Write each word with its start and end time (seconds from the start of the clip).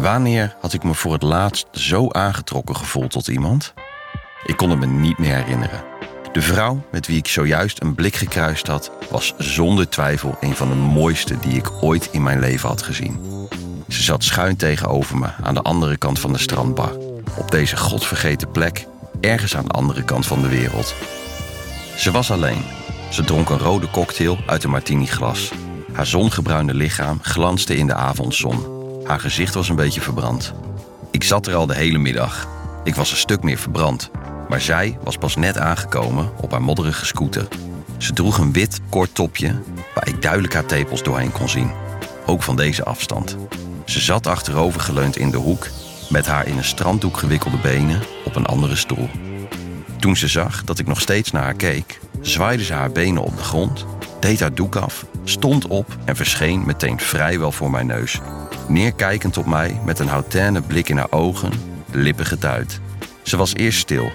Wanneer 0.00 0.56
had 0.60 0.72
ik 0.72 0.82
me 0.82 0.94
voor 0.94 1.12
het 1.12 1.22
laatst 1.22 1.66
zo 1.72 2.10
aangetrokken 2.10 2.76
gevoeld 2.76 3.10
tot 3.10 3.28
iemand? 3.28 3.74
Ik 4.44 4.56
kon 4.56 4.70
het 4.70 4.78
me 4.78 4.86
niet 4.86 5.18
meer 5.18 5.34
herinneren. 5.34 5.84
De 6.32 6.42
vrouw 6.42 6.80
met 6.90 7.06
wie 7.06 7.16
ik 7.16 7.28
zojuist 7.28 7.82
een 7.82 7.94
blik 7.94 8.14
gekruist 8.14 8.66
had, 8.66 8.90
was 9.10 9.34
zonder 9.38 9.88
twijfel 9.88 10.36
een 10.40 10.54
van 10.54 10.68
de 10.68 10.74
mooiste 10.74 11.38
die 11.38 11.56
ik 11.56 11.70
ooit 11.82 12.08
in 12.12 12.22
mijn 12.22 12.38
leven 12.38 12.68
had 12.68 12.82
gezien. 12.82 13.20
Ze 13.88 14.02
zat 14.02 14.24
schuin 14.24 14.56
tegenover 14.56 15.16
me 15.16 15.28
aan 15.42 15.54
de 15.54 15.62
andere 15.62 15.96
kant 15.96 16.18
van 16.18 16.32
de 16.32 16.38
strandbar. 16.38 16.96
Op 17.38 17.50
deze 17.50 17.76
godvergeten 17.76 18.50
plek, 18.50 18.86
ergens 19.20 19.56
aan 19.56 19.64
de 19.64 19.72
andere 19.72 20.04
kant 20.04 20.26
van 20.26 20.42
de 20.42 20.48
wereld. 20.48 20.94
Ze 21.96 22.10
was 22.10 22.30
alleen. 22.30 22.62
Ze 23.10 23.24
dronk 23.24 23.48
een 23.48 23.58
rode 23.58 23.90
cocktail 23.90 24.38
uit 24.46 24.64
een 24.64 24.70
martini-glas. 24.70 25.52
Haar 25.92 26.06
zongebruinde 26.06 26.74
lichaam 26.74 27.18
glanste 27.22 27.76
in 27.76 27.86
de 27.86 27.94
avondzon. 27.94 28.77
Haar 29.08 29.20
gezicht 29.20 29.54
was 29.54 29.68
een 29.68 29.76
beetje 29.76 30.00
verbrand. 30.00 30.52
Ik 31.10 31.24
zat 31.24 31.46
er 31.46 31.54
al 31.54 31.66
de 31.66 31.74
hele 31.74 31.98
middag. 31.98 32.48
Ik 32.84 32.94
was 32.94 33.10
een 33.10 33.16
stuk 33.16 33.42
meer 33.42 33.58
verbrand. 33.58 34.10
Maar 34.48 34.60
zij 34.60 34.98
was 35.02 35.16
pas 35.16 35.36
net 35.36 35.58
aangekomen 35.58 36.30
op 36.40 36.50
haar 36.50 36.62
modderige 36.62 37.06
scooter. 37.06 37.48
Ze 37.96 38.12
droeg 38.12 38.38
een 38.38 38.52
wit, 38.52 38.80
kort 38.88 39.14
topje 39.14 39.60
waar 39.94 40.08
ik 40.08 40.22
duidelijk 40.22 40.54
haar 40.54 40.66
tepels 40.66 41.02
doorheen 41.02 41.32
kon 41.32 41.48
zien. 41.48 41.70
Ook 42.26 42.42
van 42.42 42.56
deze 42.56 42.84
afstand. 42.84 43.36
Ze 43.84 44.00
zat 44.00 44.26
achterover 44.26 44.80
geleund 44.80 45.16
in 45.16 45.30
de 45.30 45.36
hoek, 45.36 45.66
met 46.10 46.26
haar 46.26 46.46
in 46.46 46.56
een 46.56 46.64
stranddoek 46.64 47.16
gewikkelde 47.16 47.58
benen 47.58 48.00
op 48.24 48.36
een 48.36 48.46
andere 48.46 48.76
stoel. 48.76 49.08
Toen 49.98 50.16
ze 50.16 50.28
zag 50.28 50.64
dat 50.64 50.78
ik 50.78 50.86
nog 50.86 51.00
steeds 51.00 51.30
naar 51.30 51.42
haar 51.42 51.54
keek, 51.54 52.00
zwaaide 52.20 52.64
ze 52.64 52.72
haar 52.72 52.92
benen 52.92 53.22
op 53.22 53.36
de 53.36 53.42
grond, 53.42 53.86
deed 54.20 54.40
haar 54.40 54.54
doek 54.54 54.76
af, 54.76 55.06
stond 55.24 55.66
op 55.66 55.96
en 56.04 56.16
verscheen 56.16 56.66
meteen 56.66 57.00
vrijwel 57.00 57.52
voor 57.52 57.70
mijn 57.70 57.86
neus. 57.86 58.20
Neerkijkend 58.68 59.36
op 59.36 59.46
mij 59.46 59.80
met 59.84 59.98
een 59.98 60.08
hautaine 60.08 60.62
blik 60.62 60.88
in 60.88 60.96
haar 60.96 61.10
ogen, 61.10 61.52
lippen 61.90 62.26
getuid. 62.26 62.80
Ze 63.22 63.36
was 63.36 63.54
eerst 63.54 63.78
stil. 63.78 64.10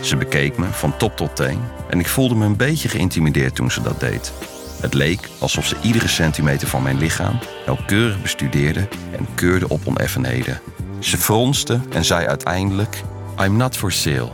Ze 0.00 0.16
bekeek 0.16 0.58
me 0.58 0.66
van 0.66 0.96
top 0.96 1.16
tot 1.16 1.36
teen 1.36 1.60
en 1.90 2.00
ik 2.00 2.08
voelde 2.08 2.34
me 2.34 2.44
een 2.44 2.56
beetje 2.56 2.88
geïntimideerd 2.88 3.54
toen 3.54 3.70
ze 3.70 3.82
dat 3.82 4.00
deed. 4.00 4.32
Het 4.80 4.94
leek 4.94 5.28
alsof 5.38 5.66
ze 5.66 5.76
iedere 5.82 6.08
centimeter 6.08 6.68
van 6.68 6.82
mijn 6.82 6.98
lichaam 6.98 7.38
nauwkeurig 7.66 8.22
bestudeerde 8.22 8.88
en 9.18 9.26
keurde 9.34 9.68
op 9.68 9.86
oneffenheden. 9.86 10.60
Ze 10.98 11.16
fronste 11.18 11.80
en 11.90 12.04
zei 12.04 12.26
uiteindelijk: 12.26 13.02
I'm 13.40 13.56
not 13.56 13.76
for 13.76 13.92
sale. 13.92 14.32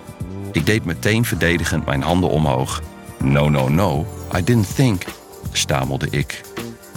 Ik 0.53 0.67
deed 0.67 0.85
meteen 0.85 1.25
verdedigend 1.25 1.87
mijn 1.87 2.03
handen 2.03 2.31
omhoog. 2.31 2.83
No, 3.19 3.49
no, 3.49 3.69
no, 3.69 4.07
I 4.37 4.45
didn't 4.45 4.75
think, 4.75 5.03
stamelde 5.53 6.07
ik. 6.11 6.41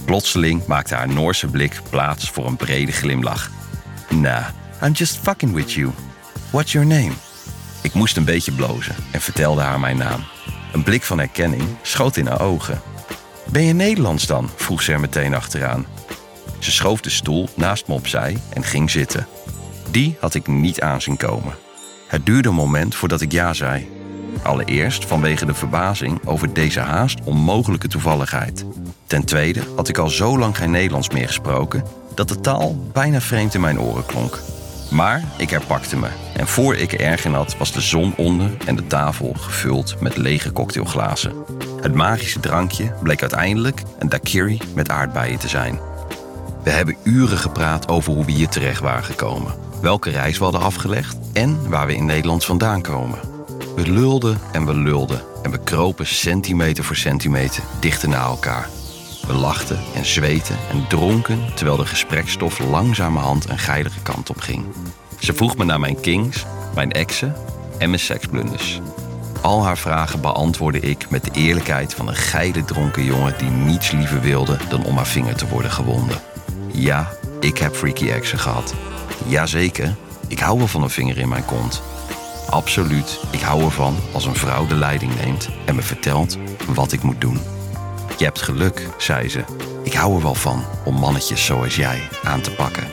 Plotseling 0.08 0.66
maakte 0.66 0.96
haar 0.96 1.08
Noorse 1.08 1.48
blik 1.48 1.82
plaats 1.90 2.30
voor 2.30 2.46
een 2.46 2.56
brede 2.56 2.92
glimlach. 2.92 3.52
Nah, 4.10 4.46
I'm 4.84 4.92
just 4.92 5.18
fucking 5.18 5.54
with 5.54 5.72
you. 5.72 5.92
What's 6.50 6.72
your 6.72 6.88
name? 6.88 7.12
Ik 7.82 7.94
moest 7.94 8.18
een 8.18 8.26
beetje 8.26 8.52
blozen 8.52 8.96
en 9.12 9.22
vertelde 9.22 9.62
haar 9.62 9.80
mijn 9.80 9.98
naam. 9.98 10.24
Een 10.74 10.84
blik 10.84 11.04
van 11.04 11.18
herkenning 11.18 11.64
schoot 11.82 12.18
in 12.18 12.28
haar 12.28 12.42
ogen. 12.42 12.82
Ben 13.52 13.64
je 13.64 13.74
Nederlands 13.74 14.26
dan? 14.26 14.50
vroeg 14.56 14.82
ze 14.82 14.92
er 14.92 15.00
meteen 15.00 15.36
achteraan. 15.36 15.86
Ze 16.60 16.72
schoof 16.72 17.02
de 17.02 17.10
stoel 17.10 17.50
naast 17.56 17.88
me 17.88 17.94
opzij 17.94 18.38
en 18.54 18.64
ging 18.64 18.90
zitten. 18.90 19.28
Die 19.92 20.18
had 20.20 20.34
ik 20.34 20.48
niet 20.48 20.82
aanzien 20.82 21.18
komen. 21.18 21.56
Het 22.08 22.26
duurde 22.26 22.50
een 22.50 22.56
moment 22.56 22.96
voordat 22.96 23.22
ik 23.22 23.32
ja 23.32 23.54
zei. 23.54 23.90
Allereerst 24.44 25.06
vanwege 25.06 25.46
de 25.46 25.54
verbazing 25.54 26.26
over 26.26 26.54
deze 26.54 26.80
haast 26.80 27.20
onmogelijke 27.24 27.88
toevalligheid. 27.88 28.66
Ten 29.08 29.26
tweede 29.26 29.62
had 29.76 29.90
ik 29.90 29.98
al 29.98 30.10
zo 30.10 30.38
lang 30.38 30.58
geen 30.58 30.72
Nederlands 30.72 31.10
meer 31.10 31.28
gesproken 31.28 31.84
dat 32.16 32.28
de 32.28 32.40
taal 32.40 32.90
bijna 32.94 33.22
vreemd 33.22 33.54
in 33.54 33.62
mijn 33.62 33.80
oren 33.80 34.06
klonk. 34.06 34.40
Maar 34.92 35.24
ik 35.38 35.50
herpakte 35.50 35.98
me 35.98 36.08
en 36.34 36.48
voor 36.48 36.76
ik 36.76 36.94
er 36.94 37.00
erg 37.00 37.26
in 37.26 37.34
had 37.34 37.58
was 37.58 37.72
de 37.72 37.82
zon 37.82 38.14
onder 38.18 38.58
en 38.66 38.76
de 38.76 38.88
tafel 38.88 39.34
gevuld 39.34 40.02
met 40.02 40.18
lege 40.18 40.52
cocktailglazen. 40.52 41.34
Het 41.82 41.94
magische 41.94 42.40
drankje 42.40 42.94
bleek 43.02 43.22
uiteindelijk 43.22 43.82
een 44.00 44.10
daiquiri 44.10 44.60
met 44.76 44.90
aardbeien 44.90 45.40
te 45.40 45.48
zijn. 45.48 45.80
We 46.64 46.70
hebben 46.70 46.98
uren 47.04 47.38
gepraat 47.38 47.88
over 47.88 48.14
hoe 48.14 48.26
we 48.26 48.32
hier 48.32 48.50
terecht 48.50 48.82
waren 48.82 49.04
gekomen, 49.04 49.54
welke 49.82 50.10
reis 50.10 50.38
we 50.38 50.44
hadden 50.44 50.62
afgelegd 50.62 51.18
en 51.34 51.70
waar 51.70 51.88
we 51.88 51.96
in 51.96 52.06
Nederland 52.06 52.46
vandaan 52.46 52.82
komen. 52.82 53.20
We 53.76 53.92
lulden 53.92 54.38
en 54.52 54.66
we 54.66 54.74
lulden 54.74 55.22
en 55.44 55.52
we 55.52 55.60
kropen 55.64 56.08
centimeter 56.08 56.84
voor 56.84 56.96
centimeter 56.96 57.64
dichter 57.80 58.10
naar 58.10 58.26
elkaar. 58.26 58.70
We 59.28 59.34
lachten 59.34 59.80
en 59.96 60.06
zweten 60.06 60.56
en 60.72 60.88
dronken 60.88 61.40
terwijl 61.56 61.78
de 61.78 61.86
gesprekstof 61.86 62.60
langzamerhand 62.60 63.50
een 63.50 63.58
geilige 63.58 64.00
kant 64.02 64.30
op 64.30 64.40
ging. 64.40 64.66
Ze 65.20 65.34
vroeg 65.34 65.58
me 65.58 65.64
naar 65.64 65.80
mijn 65.80 66.00
kings, 66.00 66.46
mijn 66.76 66.92
exen 66.92 67.36
en 67.78 67.90
mijn 67.90 68.02
seksblunders. 68.02 68.82
Al 69.42 69.64
haar 69.64 69.78
vragen 69.78 70.22
beantwoordde 70.22 70.80
ik 70.80 71.10
met 71.10 71.24
de 71.24 71.32
eerlijkheid 71.34 71.94
van 71.94 72.08
een 72.08 72.16
geile 72.16 72.66
dronken 72.66 73.04
jongen 73.04 73.38
die 73.38 73.50
niets 73.50 73.92
liever 73.92 74.22
wilde 74.22 74.58
dan 74.70 74.86
om 74.86 74.96
haar 74.96 75.08
vinger 75.08 75.36
te 75.36 75.48
worden 75.48 75.72
gewonden. 75.72 76.22
Ja, 76.72 77.12
ik 77.40 77.58
heb 77.58 77.76
freaky 77.76 78.10
exen 78.10 78.40
gehad. 78.40 78.74
Jazeker, 79.26 79.96
ik 80.28 80.40
hou 80.40 80.58
wel 80.58 80.68
van 80.68 80.84
een 80.84 80.90
vinger 80.90 81.18
in 81.18 81.30
mijn 81.30 81.46
kont. 81.46 81.82
Absoluut, 82.50 83.20
ik 83.32 83.42
hou 83.42 83.64
ervan 83.64 83.96
als 84.12 84.26
een 84.26 84.36
vrouw 84.36 84.68
de 84.68 84.76
leiding 84.76 85.12
neemt 85.16 85.50
en 85.66 85.76
me 85.76 85.82
vertelt 85.82 86.38
wat 86.68 86.92
ik 86.92 87.02
moet 87.04 87.22
doen. 87.22 87.57
Je 88.18 88.24
hebt 88.24 88.42
geluk, 88.42 88.88
zei 88.98 89.30
ze. 89.30 89.44
Ik 89.84 89.94
hou 89.94 90.16
er 90.16 90.22
wel 90.22 90.36
van 90.36 90.66
om 90.84 90.96
mannetjes 90.96 91.46
zoals 91.46 91.76
jij 91.76 92.08
aan 92.24 92.42
te 92.42 92.52
pakken. 92.52 92.88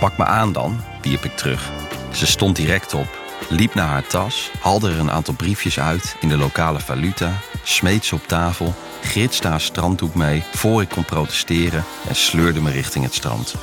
Pak 0.00 0.18
me 0.18 0.24
aan 0.24 0.52
dan, 0.52 0.80
wierp 1.02 1.24
ik 1.24 1.36
terug. 1.36 1.70
Ze 2.12 2.26
stond 2.26 2.56
direct 2.56 2.94
op, 2.94 3.18
liep 3.48 3.74
naar 3.74 3.88
haar 3.88 4.06
tas, 4.06 4.50
haalde 4.60 4.90
er 4.90 4.98
een 4.98 5.10
aantal 5.10 5.34
briefjes 5.34 5.80
uit 5.80 6.16
in 6.20 6.28
de 6.28 6.36
lokale 6.36 6.80
valuta, 6.80 7.32
smeet 7.62 8.04
ze 8.04 8.14
op 8.14 8.26
tafel, 8.26 8.74
gritste 9.02 9.48
haar 9.48 9.60
stranddoek 9.60 10.14
mee 10.14 10.42
voor 10.52 10.82
ik 10.82 10.88
kon 10.88 11.04
protesteren 11.04 11.84
en 12.08 12.16
sleurde 12.16 12.60
me 12.60 12.70
richting 12.70 13.04
het 13.04 13.14
strand. 13.14 13.54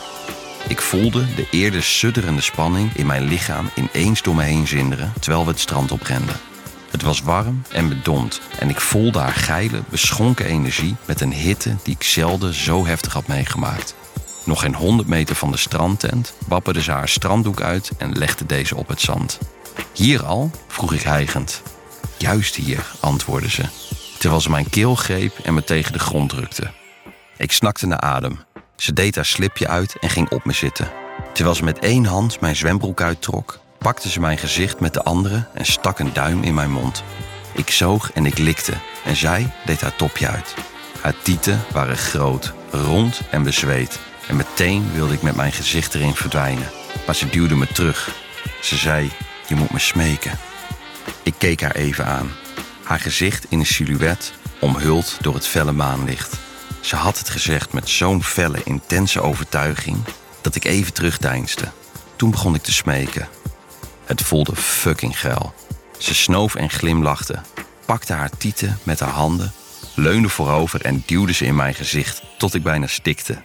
Ik 0.67 0.81
voelde 0.81 1.33
de 1.35 1.47
eerder 1.51 1.83
sudderende 1.83 2.41
spanning 2.41 2.93
in 2.93 3.05
mijn 3.05 3.23
lichaam 3.23 3.69
ineens 3.75 4.21
door 4.21 4.35
me 4.35 4.43
heen 4.43 4.67
zinderen 4.67 5.13
terwijl 5.19 5.43
we 5.43 5.51
het 5.51 5.59
strand 5.59 5.91
oprenden. 5.91 6.35
Het 6.95 7.03
was 7.03 7.21
warm 7.21 7.61
en 7.71 7.89
bedompt 7.89 8.41
en 8.59 8.69
ik 8.69 8.79
voelde 8.79 9.19
haar 9.19 9.33
geile, 9.33 9.83
beschonken 9.89 10.45
energie 10.45 10.95
met 11.05 11.21
een 11.21 11.33
hitte 11.33 11.75
die 11.83 11.95
ik 11.95 12.03
zelden 12.03 12.53
zo 12.53 12.85
heftig 12.85 13.13
had 13.13 13.27
meegemaakt. 13.27 13.95
Nog 14.45 14.61
geen 14.61 14.75
honderd 14.75 15.07
meter 15.07 15.35
van 15.35 15.51
de 15.51 15.57
strandtent 15.57 16.33
wapperde 16.47 16.81
ze 16.81 16.91
haar 16.91 17.09
stranddoek 17.09 17.61
uit 17.61 17.91
en 17.97 18.17
legde 18.17 18.45
deze 18.45 18.75
op 18.75 18.87
het 18.87 19.01
zand. 19.01 19.39
Hier 19.93 20.23
al? 20.23 20.51
vroeg 20.67 20.93
ik 20.93 21.01
hijgend. 21.01 21.61
Juist 22.17 22.55
hier, 22.55 22.91
antwoordde 22.99 23.49
ze, 23.49 23.63
terwijl 24.17 24.41
ze 24.41 24.49
mijn 24.49 24.69
keel 24.69 24.95
greep 24.95 25.37
en 25.43 25.53
me 25.53 25.63
tegen 25.63 25.93
de 25.93 25.99
grond 25.99 26.29
drukte. 26.29 26.71
Ik 27.37 27.51
snakte 27.51 27.87
naar 27.87 27.99
adem. 27.99 28.39
Ze 28.75 28.93
deed 28.93 29.15
haar 29.15 29.25
slipje 29.25 29.67
uit 29.67 29.99
en 29.99 30.09
ging 30.09 30.29
op 30.29 30.45
me 30.45 30.53
zitten. 30.53 30.91
Terwijl 31.33 31.55
ze 31.55 31.63
met 31.63 31.79
één 31.79 32.05
hand 32.05 32.39
mijn 32.39 32.55
zwembroek 32.55 33.01
uittrok, 33.01 33.59
pakte 33.77 34.09
ze 34.09 34.19
mijn 34.19 34.37
gezicht 34.37 34.79
met 34.79 34.93
de 34.93 35.03
andere 35.03 35.47
en 35.53 35.65
stak 35.65 35.99
een 35.99 36.13
duim 36.13 36.43
in 36.43 36.53
mijn 36.53 36.71
mond. 36.71 37.03
Ik 37.53 37.69
zoog 37.69 38.11
en 38.11 38.25
ik 38.25 38.37
likte 38.37 38.73
en 39.05 39.15
zij 39.15 39.53
deed 39.65 39.81
haar 39.81 39.95
topje 39.95 40.27
uit. 40.27 40.53
Haar 41.01 41.15
tieten 41.23 41.63
waren 41.71 41.97
groot, 41.97 42.53
rond 42.71 43.21
en 43.31 43.43
bezweet. 43.43 43.99
En 44.27 44.35
meteen 44.35 44.91
wilde 44.93 45.13
ik 45.13 45.21
met 45.21 45.35
mijn 45.35 45.51
gezicht 45.51 45.95
erin 45.95 46.15
verdwijnen. 46.15 46.69
Maar 47.05 47.15
ze 47.15 47.29
duwde 47.29 47.55
me 47.55 47.67
terug. 47.67 48.15
Ze 48.61 48.75
zei, 48.77 49.11
je 49.47 49.55
moet 49.55 49.71
me 49.71 49.79
smeken. 49.79 50.37
Ik 51.23 51.33
keek 51.37 51.61
haar 51.61 51.75
even 51.75 52.05
aan. 52.05 52.31
Haar 52.83 52.99
gezicht 52.99 53.45
in 53.49 53.59
een 53.59 53.65
silhouet, 53.65 54.33
omhuld 54.59 55.17
door 55.21 55.33
het 55.33 55.47
felle 55.47 55.71
maanlicht. 55.71 56.37
Ze 56.79 56.95
had 56.95 57.17
het 57.17 57.29
gezegd 57.29 57.73
met 57.73 57.89
zo'n 57.89 58.23
felle, 58.23 58.61
intense 58.63 59.21
overtuiging 59.21 59.97
dat 60.41 60.55
ik 60.55 60.65
even 60.65 60.93
terugdeinsde. 60.93 61.71
Toen 62.15 62.31
begon 62.31 62.55
ik 62.55 62.61
te 62.61 62.73
smeken. 62.73 63.27
Het 64.05 64.21
voelde 64.21 64.55
fucking 64.55 65.19
geil. 65.19 65.53
Ze 65.97 66.15
snoof 66.15 66.55
en 66.55 66.69
glimlachte, 66.69 67.41
pakte 67.85 68.13
haar 68.13 68.29
tieten 68.37 68.77
met 68.83 68.99
haar 68.99 69.09
handen, 69.09 69.53
leunde 69.95 70.29
voorover 70.29 70.81
en 70.81 71.03
duwde 71.05 71.33
ze 71.33 71.45
in 71.45 71.55
mijn 71.55 71.73
gezicht 71.73 72.23
tot 72.37 72.53
ik 72.53 72.63
bijna 72.63 72.87
stikte. 72.87 73.43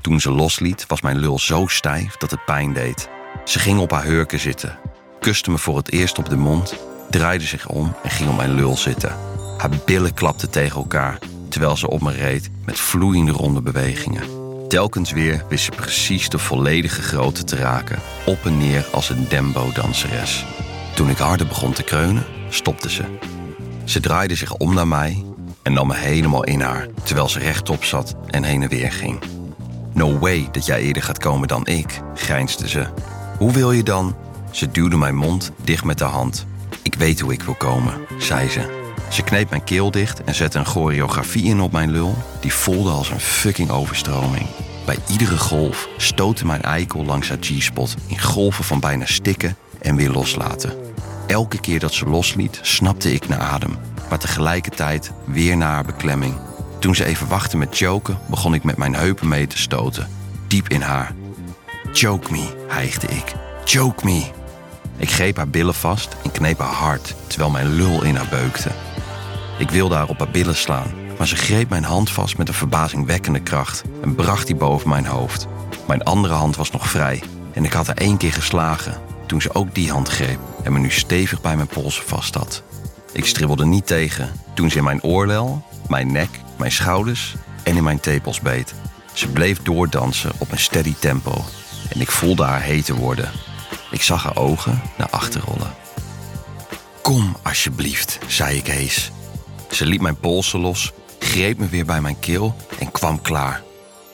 Toen 0.00 0.20
ze 0.20 0.30
losliet, 0.30 0.86
was 0.86 1.00
mijn 1.00 1.18
lul 1.18 1.38
zo 1.38 1.66
stijf 1.66 2.16
dat 2.16 2.30
het 2.30 2.44
pijn 2.44 2.72
deed. 2.72 3.08
Ze 3.44 3.58
ging 3.58 3.78
op 3.78 3.90
haar 3.90 4.04
hurken 4.04 4.40
zitten, 4.40 4.78
kuste 5.20 5.50
me 5.50 5.58
voor 5.58 5.76
het 5.76 5.92
eerst 5.92 6.18
op 6.18 6.28
de 6.28 6.36
mond, 6.36 6.74
draaide 7.10 7.44
zich 7.44 7.68
om 7.68 7.96
en 8.02 8.10
ging 8.10 8.30
op 8.30 8.36
mijn 8.36 8.54
lul 8.54 8.76
zitten. 8.76 9.16
Haar 9.58 9.70
billen 9.84 10.14
klapten 10.14 10.50
tegen 10.50 10.76
elkaar 10.76 11.18
terwijl 11.48 11.76
ze 11.76 11.88
op 11.88 12.02
me 12.02 12.12
reed 12.12 12.50
met 12.64 12.80
vloeiende 12.80 13.32
ronde 13.32 13.62
bewegingen. 13.62 14.41
Telkens 14.72 15.12
weer 15.12 15.44
wist 15.48 15.64
ze 15.64 15.70
precies 15.70 16.28
de 16.28 16.38
volledige 16.38 17.02
grootte 17.02 17.44
te 17.44 17.56
raken, 17.56 17.98
op 18.26 18.38
en 18.44 18.58
neer 18.58 18.86
als 18.92 19.10
een 19.10 19.28
dembo-danseres. 19.28 20.44
Toen 20.94 21.10
ik 21.10 21.16
harder 21.16 21.46
begon 21.46 21.72
te 21.72 21.82
kreunen, 21.82 22.24
stopte 22.48 22.90
ze. 22.90 23.02
Ze 23.84 24.00
draaide 24.00 24.34
zich 24.34 24.54
om 24.54 24.74
naar 24.74 24.88
mij 24.88 25.24
en 25.62 25.72
nam 25.72 25.86
me 25.86 25.94
helemaal 25.94 26.44
in 26.44 26.60
haar, 26.60 26.86
terwijl 27.02 27.28
ze 27.28 27.38
rechtop 27.38 27.84
zat 27.84 28.14
en 28.26 28.42
heen 28.44 28.62
en 28.62 28.68
weer 28.68 28.92
ging. 28.92 29.20
No 29.92 30.18
way 30.18 30.48
dat 30.52 30.66
jij 30.66 30.80
eerder 30.80 31.02
gaat 31.02 31.18
komen 31.18 31.48
dan 31.48 31.66
ik, 31.66 32.00
grijnsde 32.14 32.68
ze. 32.68 32.86
Hoe 33.38 33.52
wil 33.52 33.72
je 33.72 33.82
dan? 33.82 34.16
Ze 34.50 34.70
duwde 34.70 34.96
mijn 34.96 35.16
mond 35.16 35.50
dicht 35.64 35.84
met 35.84 35.98
de 35.98 36.04
hand. 36.04 36.46
Ik 36.82 36.94
weet 36.94 37.20
hoe 37.20 37.32
ik 37.32 37.42
wil 37.42 37.54
komen, 37.54 37.94
zei 38.18 38.48
ze. 38.48 38.81
Ze 39.12 39.22
kneep 39.22 39.50
mijn 39.50 39.64
keel 39.64 39.90
dicht 39.90 40.24
en 40.24 40.34
zette 40.34 40.58
een 40.58 40.64
choreografie 40.64 41.44
in 41.44 41.60
op 41.60 41.72
mijn 41.72 41.90
lul. 41.90 42.14
Die 42.40 42.52
voelde 42.52 42.90
als 42.90 43.10
een 43.10 43.20
fucking 43.20 43.70
overstroming. 43.70 44.46
Bij 44.86 44.98
iedere 45.08 45.38
golf 45.38 45.88
stootte 45.96 46.46
mijn 46.46 46.62
eikel 46.62 47.04
langs 47.04 47.28
haar 47.28 47.38
G-spot 47.40 47.94
in 48.06 48.20
golven 48.20 48.64
van 48.64 48.80
bijna 48.80 49.06
stikken 49.06 49.56
en 49.80 49.96
weer 49.96 50.10
loslaten. 50.10 50.72
Elke 51.26 51.60
keer 51.60 51.78
dat 51.78 51.92
ze 51.92 52.06
losliet, 52.06 52.58
snapte 52.62 53.12
ik 53.12 53.28
naar 53.28 53.38
adem, 53.38 53.78
maar 54.08 54.18
tegelijkertijd 54.18 55.12
weer 55.24 55.56
naar 55.56 55.72
haar 55.72 55.84
beklemming. 55.84 56.34
Toen 56.78 56.94
ze 56.94 57.04
even 57.04 57.28
wachtte 57.28 57.56
met 57.56 57.76
choken, 57.76 58.18
begon 58.28 58.54
ik 58.54 58.64
met 58.64 58.76
mijn 58.76 58.94
heupen 58.94 59.28
mee 59.28 59.46
te 59.46 59.58
stoten, 59.58 60.08
diep 60.46 60.68
in 60.68 60.80
haar. 60.80 61.14
Choke 61.92 62.32
me, 62.32 62.64
hijgde 62.68 63.06
ik. 63.06 63.34
Choke 63.64 64.04
me. 64.04 64.22
Ik 64.96 65.10
greep 65.10 65.36
haar 65.36 65.48
billen 65.48 65.74
vast 65.74 66.16
en 66.24 66.30
kneep 66.30 66.58
haar 66.58 66.72
hard, 66.72 67.14
terwijl 67.26 67.50
mijn 67.50 67.74
lul 67.74 68.02
in 68.02 68.16
haar 68.16 68.28
beukte. 68.30 68.70
Ik 69.62 69.70
wilde 69.70 69.94
haar 69.94 70.08
op 70.08 70.18
haar 70.18 70.30
billen 70.30 70.56
slaan, 70.56 70.94
maar 71.18 71.26
ze 71.26 71.36
greep 71.36 71.68
mijn 71.68 71.84
hand 71.84 72.10
vast 72.10 72.38
met 72.38 72.48
een 72.48 72.54
verbazingwekkende 72.54 73.40
kracht 73.40 73.82
en 74.02 74.14
bracht 74.14 74.46
die 74.46 74.56
boven 74.56 74.88
mijn 74.88 75.06
hoofd. 75.06 75.46
Mijn 75.86 76.02
andere 76.02 76.34
hand 76.34 76.56
was 76.56 76.70
nog 76.70 76.88
vrij 76.88 77.22
en 77.52 77.64
ik 77.64 77.72
had 77.72 77.86
haar 77.86 77.96
één 77.96 78.16
keer 78.16 78.32
geslagen 78.32 79.00
toen 79.26 79.42
ze 79.42 79.54
ook 79.54 79.74
die 79.74 79.90
hand 79.90 80.08
greep 80.08 80.38
en 80.62 80.72
me 80.72 80.78
nu 80.78 80.90
stevig 80.90 81.40
bij 81.40 81.56
mijn 81.56 81.68
polsen 81.68 82.04
vast 82.04 82.34
had. 82.34 82.62
Ik 83.12 83.26
stribbelde 83.26 83.64
niet 83.64 83.86
tegen 83.86 84.32
toen 84.54 84.70
ze 84.70 84.78
in 84.78 84.84
mijn 84.84 85.02
oorlel, 85.02 85.64
mijn 85.88 86.12
nek, 86.12 86.30
mijn 86.58 86.72
schouders 86.72 87.34
en 87.62 87.76
in 87.76 87.84
mijn 87.84 88.00
tepels 88.00 88.40
beet. 88.40 88.74
Ze 89.12 89.28
bleef 89.28 89.62
doordansen 89.62 90.32
op 90.38 90.52
een 90.52 90.58
steady 90.58 90.94
tempo 90.98 91.44
en 91.88 92.00
ik 92.00 92.10
voelde 92.10 92.44
haar 92.44 92.62
heter 92.62 92.94
worden. 92.94 93.30
Ik 93.90 94.02
zag 94.02 94.22
haar 94.22 94.36
ogen 94.36 94.82
naar 94.98 95.10
achter 95.10 95.40
rollen. 95.40 95.74
Kom 97.02 97.36
alsjeblieft, 97.42 98.18
zei 98.26 98.56
ik 98.56 98.66
hees. 98.66 99.12
Ze 99.72 99.86
liet 99.86 100.00
mijn 100.00 100.16
polsen 100.16 100.60
los, 100.60 100.92
greep 101.18 101.58
me 101.58 101.68
weer 101.68 101.84
bij 101.84 102.00
mijn 102.00 102.18
keel 102.18 102.56
en 102.78 102.90
kwam 102.90 103.22
klaar. 103.22 103.62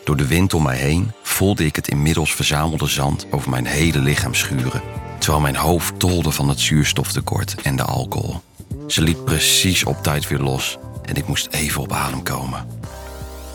Door 0.05 0.16
de 0.16 0.26
wind 0.26 0.55
om 0.55 0.62
mij 0.62 0.76
heen 0.76 1.12
voelde 1.22 1.64
ik 1.64 1.76
het 1.76 1.88
inmiddels 1.88 2.34
verzamelde 2.34 2.87
zand 2.87 3.26
over 3.31 3.50
mijn 3.50 3.66
hele 3.66 3.99
lichaam 3.99 4.34
schuren, 4.34 4.82
terwijl 5.19 5.43
mijn 5.43 5.56
hoofd 5.56 5.99
tolde 5.99 6.31
van 6.31 6.49
het 6.49 6.60
zuurstoftekort 6.60 7.55
en 7.62 7.76
de 7.76 7.82
alcohol. 7.82 8.40
Ze 8.87 9.02
liet 9.02 9.25
precies 9.25 9.84
op 9.84 10.02
tijd 10.02 10.28
weer 10.28 10.38
los 10.38 10.78
en 11.05 11.14
ik 11.14 11.28
moest 11.28 11.49
even 11.50 11.82
op 11.82 11.93
adem 11.93 12.22
komen. 12.22 12.66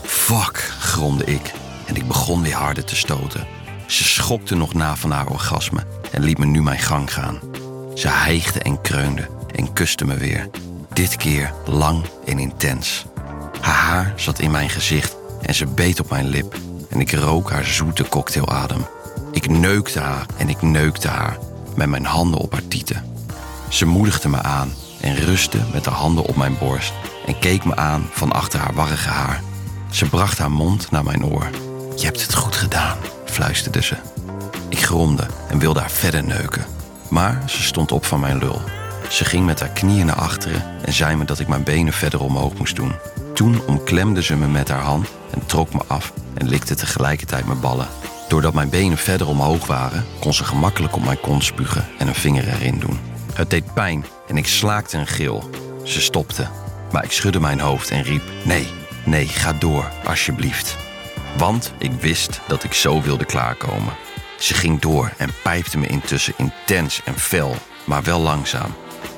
Fuck, 0.02 0.56
gromde 0.80 1.24
ik 1.24 1.52
en 1.86 1.96
ik 1.96 2.06
begon 2.06 2.42
weer 2.42 2.54
harder 2.54 2.84
te 2.84 2.96
stoten. 2.96 3.46
Ze 3.86 4.04
schokte 4.04 4.54
nog 4.54 4.74
na 4.74 4.96
van 4.96 5.10
haar 5.10 5.28
orgasme 5.28 5.86
en 6.10 6.22
liet 6.22 6.38
me 6.38 6.46
nu 6.46 6.62
mijn 6.62 6.78
gang 6.78 7.12
gaan. 7.12 7.40
Ze 7.94 8.08
hijgde 8.08 8.60
en 8.60 8.80
kreunde 8.80 9.28
en 9.54 9.72
kuste 9.72 10.04
me 10.04 10.16
weer, 10.16 10.50
dit 10.94 11.16
keer 11.16 11.52
lang 11.66 12.04
en 12.24 12.38
intens. 12.38 13.04
Haar 13.60 13.74
haar 13.74 14.12
zat 14.16 14.38
in 14.38 14.50
mijn 14.50 14.70
gezicht 14.70 15.16
en 15.42 15.54
ze 15.54 15.66
beet 15.66 16.00
op 16.00 16.10
mijn 16.10 16.28
lip. 16.28 16.56
En 16.88 17.00
ik 17.00 17.12
rook 17.12 17.50
haar 17.50 17.64
zoete 17.64 18.08
cocktailadem. 18.08 18.86
Ik 19.32 19.48
neukte 19.48 20.00
haar 20.00 20.26
en 20.36 20.48
ik 20.48 20.62
neukte 20.62 21.08
haar 21.08 21.38
met 21.76 21.88
mijn 21.88 22.04
handen 22.04 22.40
op 22.40 22.52
haar 22.52 22.68
tieten. 22.68 23.04
Ze 23.68 23.86
moedigde 23.86 24.28
me 24.28 24.42
aan 24.42 24.72
en 25.00 25.16
rustte 25.16 25.58
met 25.72 25.84
haar 25.84 25.94
handen 25.94 26.24
op 26.24 26.36
mijn 26.36 26.58
borst 26.58 26.92
en 27.26 27.38
keek 27.38 27.64
me 27.64 27.76
aan 27.76 28.08
van 28.10 28.32
achter 28.32 28.60
haar 28.60 28.74
warrige 28.74 29.08
haar. 29.08 29.42
Ze 29.90 30.08
bracht 30.08 30.38
haar 30.38 30.50
mond 30.50 30.90
naar 30.90 31.04
mijn 31.04 31.24
oor. 31.24 31.50
Je 31.96 32.04
hebt 32.04 32.22
het 32.22 32.34
goed 32.34 32.56
gedaan, 32.56 32.96
fluisterde 33.24 33.82
ze. 33.82 33.96
Ik 34.68 34.78
gromde 34.78 35.26
en 35.48 35.58
wilde 35.58 35.80
haar 35.80 35.90
verder 35.90 36.24
neuken. 36.24 36.64
Maar 37.10 37.42
ze 37.46 37.62
stond 37.62 37.92
op 37.92 38.04
van 38.04 38.20
mijn 38.20 38.38
lul 38.38 38.60
ze 39.08 39.24
ging 39.24 39.46
met 39.46 39.60
haar 39.60 39.68
knieën 39.68 40.06
naar 40.06 40.16
achteren 40.16 40.62
en 40.84 40.92
zei 40.92 41.16
me 41.16 41.24
dat 41.24 41.38
ik 41.38 41.48
mijn 41.48 41.62
benen 41.62 41.92
verder 41.92 42.20
omhoog 42.20 42.54
moest 42.54 42.76
doen. 42.76 42.92
Toen 43.34 43.62
omklemde 43.66 44.22
ze 44.22 44.36
me 44.36 44.46
met 44.46 44.68
haar 44.68 44.82
hand 44.82 45.08
en 45.30 45.46
trok 45.46 45.72
me 45.72 45.80
af 45.86 46.12
en 46.34 46.48
likte 46.48 46.74
tegelijkertijd 46.74 47.46
mijn 47.46 47.60
ballen. 47.60 47.88
Doordat 48.28 48.54
mijn 48.54 48.68
benen 48.68 48.98
verder 48.98 49.28
omhoog 49.28 49.66
waren, 49.66 50.04
kon 50.20 50.34
ze 50.34 50.44
gemakkelijk 50.44 50.96
op 50.96 51.04
mijn 51.04 51.20
kont 51.20 51.44
spugen 51.44 51.86
en 51.98 52.08
een 52.08 52.14
vinger 52.14 52.48
erin 52.48 52.78
doen. 52.78 52.98
Het 53.32 53.50
deed 53.50 53.74
pijn 53.74 54.04
en 54.28 54.36
ik 54.36 54.46
slaakte 54.46 54.98
een 54.98 55.06
gil. 55.06 55.50
Ze 55.82 56.00
stopte, 56.00 56.48
maar 56.92 57.04
ik 57.04 57.12
schudde 57.12 57.40
mijn 57.40 57.60
hoofd 57.60 57.90
en 57.90 58.02
riep: 58.02 58.22
Nee, 58.44 58.66
nee, 59.04 59.26
ga 59.26 59.52
door, 59.52 59.90
alsjeblieft. 60.04 60.76
Want 61.36 61.72
ik 61.78 61.92
wist 61.92 62.40
dat 62.46 62.64
ik 62.64 62.72
zo 62.72 63.02
wilde 63.02 63.24
klaarkomen. 63.24 63.92
Ze 64.38 64.54
ging 64.54 64.80
door 64.80 65.12
en 65.16 65.30
pijpte 65.42 65.78
me 65.78 65.86
intussen 65.86 66.34
intens 66.36 67.00
en 67.04 67.18
fel, 67.18 67.56
maar 67.84 68.02
wel 68.02 68.20
langzaam 68.20 68.74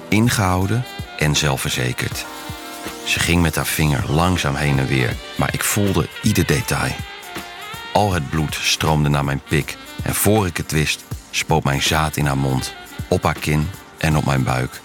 ingehouden 0.09 0.85
en 1.19 1.37
zelfverzekerd. 1.37 2.27
Ze 3.05 3.21
ging 3.21 3.43
met 3.43 3.55
haar 3.55 3.67
vinger 3.67 4.13
langzaam 4.13 4.55
heen 4.55 4.79
en 4.79 4.87
weer, 4.87 5.17
maar 5.37 5.55
ik 5.55 5.65
voelde 5.65 6.09
ieder 6.23 6.47
detail. 6.47 6.95
Al 7.93 8.13
het 8.13 8.31
bloed 8.31 8.55
stroomde 8.55 9.09
naar 9.09 9.25
mijn 9.25 9.43
pik 9.49 9.77
en 10.03 10.15
voor 10.15 10.47
ik 10.47 10.57
het 10.57 10.73
wist, 10.73 11.05
spoot 11.31 11.65
mijn 11.65 11.83
zaad 11.83 12.17
in 12.17 12.27
haar 12.27 12.39
mond, 12.39 12.75
op 13.09 13.23
haar 13.23 13.39
kin 13.39 13.69
en 13.99 14.17
op 14.17 14.25
mijn 14.25 14.45
buik. 14.45 14.81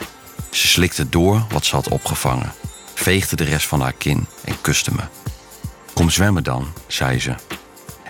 Ze 0.50 0.68
slikte 0.68 1.10
door 1.10 1.46
wat 1.50 1.66
ze 1.66 1.76
had 1.76 1.88
opgevangen, 1.88 2.54
veegde 2.94 3.36
de 3.36 3.44
rest 3.44 3.68
van 3.68 3.82
haar 3.82 3.94
kin 3.94 4.28
en 4.44 4.62
kuste 4.62 4.92
me. 4.94 5.04
Kom 5.94 6.10
zwemmen 6.10 6.44
dan, 6.44 6.74
zei 6.88 7.20
ze. 7.20 7.36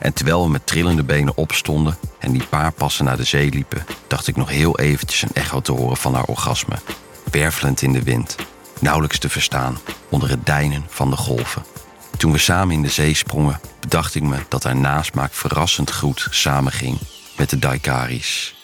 En 0.01 0.13
terwijl 0.13 0.43
we 0.43 0.49
met 0.49 0.67
trillende 0.67 1.03
benen 1.03 1.37
opstonden 1.37 1.97
en 2.19 2.31
die 2.31 2.45
paar 2.45 2.71
passen 2.71 3.05
naar 3.05 3.17
de 3.17 3.23
zee 3.23 3.49
liepen, 3.49 3.85
dacht 4.07 4.27
ik 4.27 4.35
nog 4.35 4.49
heel 4.49 4.79
eventjes 4.79 5.21
een 5.21 5.33
echo 5.33 5.61
te 5.61 5.71
horen 5.71 5.97
van 5.97 6.13
haar 6.13 6.25
orgasme 6.25 6.75
wervelend 7.31 7.81
in 7.81 7.93
de 7.93 8.03
wind, 8.03 8.35
nauwelijks 8.79 9.19
te 9.19 9.29
verstaan 9.29 9.77
onder 10.09 10.29
het 10.29 10.45
deinen 10.45 10.85
van 10.87 11.09
de 11.09 11.15
golven. 11.15 11.63
Toen 12.17 12.31
we 12.31 12.37
samen 12.37 12.75
in 12.75 12.81
de 12.81 12.89
zee 12.89 13.13
sprongen, 13.13 13.59
bedacht 13.79 14.15
ik 14.15 14.23
me 14.23 14.37
dat 14.49 14.63
haar 14.63 14.75
nasmaak 14.75 15.33
verrassend 15.33 15.93
goed 15.93 16.27
samenging 16.29 16.99
met 17.37 17.49
de 17.49 17.59
Daikaris. 17.59 18.55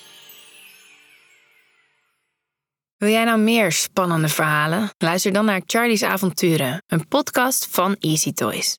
Wil 2.97 3.09
jij 3.09 3.23
nou 3.23 3.39
meer 3.39 3.71
spannende 3.71 4.29
verhalen? 4.29 4.89
Luister 4.97 5.33
dan 5.33 5.45
naar 5.45 5.61
Charlie's 5.65 6.03
Avonturen, 6.03 6.83
een 6.87 7.07
podcast 7.07 7.67
van 7.71 7.95
Easy 7.99 8.33
Toys. 8.33 8.75